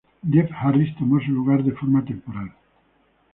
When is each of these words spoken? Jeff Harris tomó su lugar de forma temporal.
Jeff 0.27 0.49
Harris 0.59 0.95
tomó 0.97 1.19
su 1.19 1.29
lugar 1.29 1.63
de 1.63 1.73
forma 1.73 2.03
temporal. 2.03 2.51